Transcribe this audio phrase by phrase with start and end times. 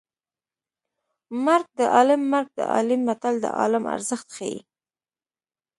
[1.45, 4.57] مرګ د عالیم مرګ د عالیم متل د عالم ارزښت ښيي